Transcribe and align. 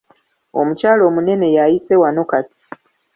Omukyala 0.59 1.01
omunene 1.09 1.47
yaayise 1.55 1.93
wano 2.01 2.21
kati. 2.31 2.61